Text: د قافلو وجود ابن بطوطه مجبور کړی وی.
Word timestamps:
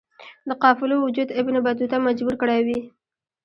د 0.47 0.49
قافلو 0.63 0.95
وجود 1.05 1.29
ابن 1.39 1.55
بطوطه 1.65 1.97
مجبور 2.07 2.33
کړی 2.41 2.59
وی. 2.65 2.79